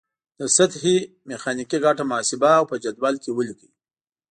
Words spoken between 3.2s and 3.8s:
کې ولیکئ.